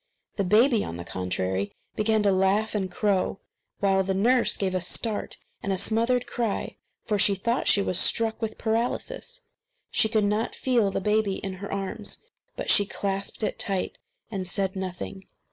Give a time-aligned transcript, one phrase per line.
[0.37, 3.39] The baby, on the contrary, began to laugh and crow;
[3.81, 7.99] while the nurse gave a start and a smothered cry, for, she thought she was
[7.99, 9.41] struck with paralysis:
[9.91, 12.25] she could not feel the baby in her arms.
[12.55, 13.99] But she clasped it tight
[14.31, 15.27] and said nothing.